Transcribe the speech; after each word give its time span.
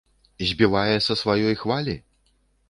Збівае 0.51 0.95
са 1.09 1.17
сваёй 1.21 1.55
хвалі? 1.65 1.95